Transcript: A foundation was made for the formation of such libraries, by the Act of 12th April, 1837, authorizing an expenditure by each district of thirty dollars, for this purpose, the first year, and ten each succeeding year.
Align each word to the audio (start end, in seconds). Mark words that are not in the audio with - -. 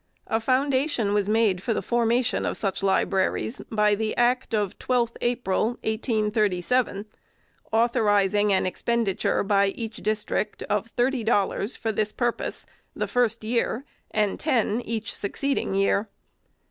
A 0.25 0.39
foundation 0.39 1.13
was 1.13 1.29
made 1.29 1.61
for 1.61 1.75
the 1.75 1.81
formation 1.83 2.43
of 2.43 2.57
such 2.57 2.81
libraries, 2.81 3.61
by 3.69 3.93
the 3.93 4.17
Act 4.17 4.55
of 4.55 4.79
12th 4.79 5.15
April, 5.21 5.65
1837, 5.83 7.05
authorizing 7.71 8.51
an 8.51 8.65
expenditure 8.65 9.43
by 9.43 9.67
each 9.67 9.97
district 9.97 10.63
of 10.63 10.87
thirty 10.87 11.23
dollars, 11.23 11.75
for 11.75 11.91
this 11.91 12.11
purpose, 12.11 12.65
the 12.95 13.05
first 13.05 13.43
year, 13.43 13.85
and 14.09 14.39
ten 14.39 14.81
each 14.83 15.13
succeeding 15.13 15.75
year. 15.75 16.09